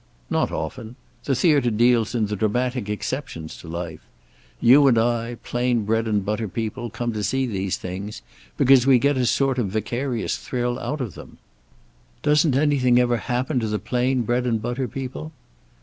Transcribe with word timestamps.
"Not 0.31 0.51
often. 0.51 0.95
The 1.25 1.35
theater 1.35 1.69
deals 1.69 2.15
in 2.15 2.25
the 2.25 2.35
dramatic 2.35 2.89
exceptions 2.89 3.55
to 3.57 3.67
life. 3.67 3.99
You 4.59 4.87
and 4.87 4.97
I, 4.97 5.37
plain 5.43 5.85
bread 5.85 6.07
and 6.07 6.25
butter 6.25 6.47
people, 6.47 6.89
come 6.89 7.13
to 7.13 7.23
see 7.23 7.45
these 7.45 7.77
things 7.77 8.23
because 8.57 8.87
we 8.87 8.97
get 8.97 9.15
a 9.15 9.27
sort 9.27 9.59
of 9.59 9.67
vicarious 9.69 10.37
thrill 10.37 10.79
out 10.79 11.01
of 11.01 11.13
them." 11.13 11.37
"Doesn't 12.23 12.55
anything 12.55 12.97
ever 12.99 13.17
happen 13.17 13.59
to 13.59 13.67
the 13.67 13.77
plain 13.77 14.23
bread 14.23 14.47
and 14.47 14.59
butter 14.59 14.87
people?" 14.87 15.33